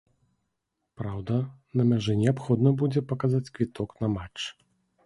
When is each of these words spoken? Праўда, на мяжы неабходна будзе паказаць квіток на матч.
Праўда, 1.01 1.35
на 1.81 1.85
мяжы 1.91 2.17
неабходна 2.25 2.69
будзе 2.81 3.07
паказаць 3.13 3.47
квіток 3.55 3.89
на 4.05 4.13
матч. 4.17 4.39